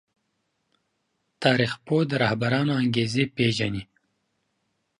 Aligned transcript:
تاريخ 1.43 1.71
پوه 1.85 2.01
د 2.09 2.11
رهبرانو 2.23 2.73
انګېزې 2.83 3.23
پېژني. 3.35 3.83